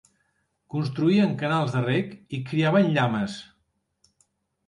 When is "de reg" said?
1.75-2.15